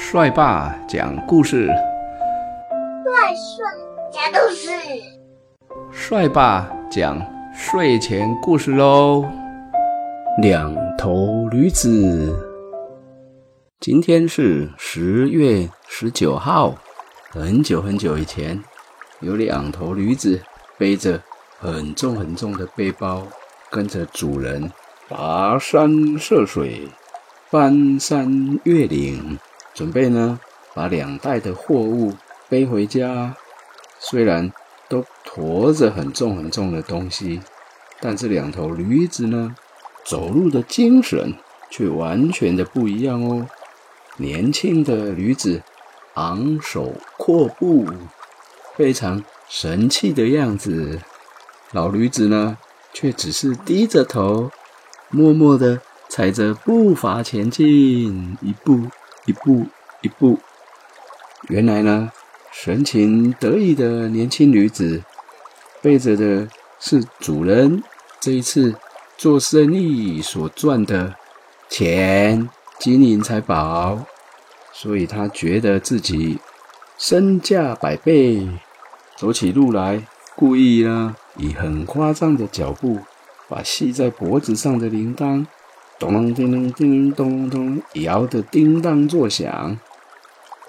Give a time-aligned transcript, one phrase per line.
[0.00, 3.66] 帅爸讲故事，帅帅
[4.12, 4.70] 讲故事，
[5.92, 7.20] 帅爸讲
[7.52, 9.28] 睡前故事喽。
[10.40, 12.32] 两头驴子，
[13.80, 16.74] 今天是十月十九号。
[17.30, 18.62] 很久很久以前，
[19.20, 20.40] 有两头驴子
[20.78, 21.20] 背着
[21.58, 23.24] 很重很重的背包，
[23.68, 24.70] 跟着主人
[25.10, 26.88] 跋山涉水，
[27.50, 29.36] 翻山越岭。
[29.78, 30.40] 准备呢，
[30.74, 32.12] 把两袋的货物
[32.48, 33.36] 背回家。
[34.00, 34.52] 虽然
[34.88, 37.40] 都驮着很重很重的东西，
[38.00, 39.54] 但这两头驴子呢，
[40.04, 41.32] 走路的精神
[41.70, 43.46] 却完全的不一样哦。
[44.16, 45.62] 年轻的驴子
[46.14, 47.86] 昂首阔步，
[48.74, 50.98] 非常神气的样子；
[51.70, 52.58] 老驴子呢，
[52.92, 54.50] 却只是低着头，
[55.10, 58.88] 默默的踩着步伐前进，一步。
[59.28, 59.66] 一步
[60.00, 60.38] 一步，
[61.48, 62.10] 原来呢，
[62.50, 65.02] 神情得意的年轻女子
[65.82, 66.48] 背着的
[66.80, 67.82] 是主人
[68.18, 68.74] 这一次
[69.18, 71.14] 做生意所赚的
[71.68, 72.48] 钱，
[72.78, 74.06] 金银财宝，
[74.72, 76.38] 所以她觉得自己
[76.96, 78.48] 身价百倍，
[79.14, 83.00] 走起路来故意呢以很夸张的脚步，
[83.46, 85.44] 把系在脖子上的铃铛。
[85.98, 89.78] 咚咚叮咚叮咚咚咚，摇得叮当作响。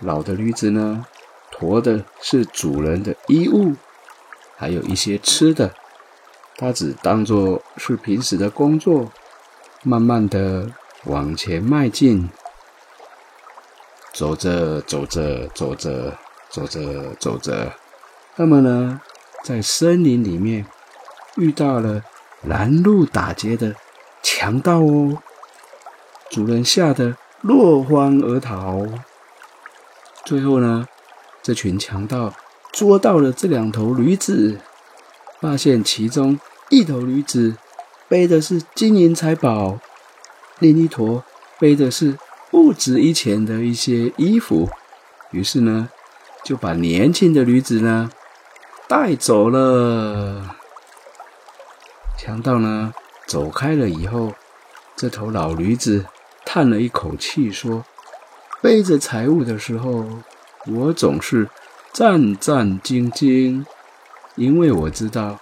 [0.01, 1.05] 老的驴子呢，
[1.51, 3.75] 驮的是主人的衣物，
[4.55, 5.73] 还有一些吃的。
[6.57, 9.11] 它只当做是平时的工作，
[9.83, 10.71] 慢慢的
[11.05, 12.29] 往前迈进。
[14.11, 16.17] 走着走着走着
[16.49, 17.71] 走着走着，
[18.35, 18.99] 那么呢，
[19.43, 20.65] 在森林里面
[21.37, 22.03] 遇到了
[22.41, 23.75] 拦路打劫的。
[24.21, 25.17] 强盗哦！
[26.29, 28.85] 主人吓得落荒而逃。
[30.25, 30.87] 最后呢，
[31.41, 32.33] 这群强盗
[32.71, 34.59] 捉到了这两头驴子，
[35.41, 36.39] 发现其中
[36.69, 37.55] 一头驴子
[38.07, 39.79] 背的是金银财宝，
[40.59, 41.23] 另一坨
[41.57, 42.17] 背的是
[42.51, 44.69] 不值一钱的一些衣服。
[45.31, 45.89] 于是呢，
[46.43, 48.11] 就把年轻的驴子呢
[48.87, 50.55] 带走了。
[52.17, 52.93] 强盗呢？
[53.29, 54.33] 走开了以后，
[54.95, 56.03] 这头老驴子
[56.43, 57.85] 叹了一口气，说
[58.59, 60.03] ：“背着财物的时候，
[60.65, 61.47] 我总是
[61.93, 63.63] 战战兢兢，
[64.35, 65.39] 因为我知道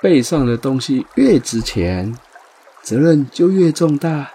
[0.00, 2.16] 背上的东西越值钱，
[2.80, 4.30] 责任就越重大，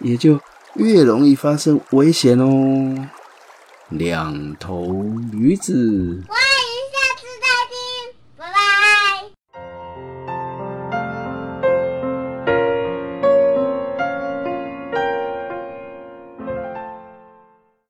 [0.00, 0.38] 也就
[0.74, 3.08] 越容易发生危险哦。”
[3.88, 4.92] 两头
[5.32, 6.22] 驴子。